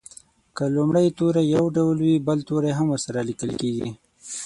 که 0.55 0.63
لومړی 0.75 1.07
توری 1.17 1.43
یو 1.55 1.65
ډول 1.77 1.97
وي 2.05 2.15
بل 2.27 2.39
توری 2.49 2.71
هم 2.77 2.87
ورسره 2.93 3.19
لیکل 3.29 3.51
کیږي. 3.61 3.89